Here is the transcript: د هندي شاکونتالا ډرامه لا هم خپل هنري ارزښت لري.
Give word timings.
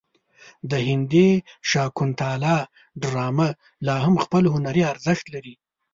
د 0.71 0.73
هندي 0.87 1.29
شاکونتالا 1.69 2.57
ډرامه 3.03 3.49
لا 3.87 3.95
هم 4.05 4.15
خپل 4.23 4.43
هنري 4.53 4.83
ارزښت 4.91 5.25
لري. 5.35 5.55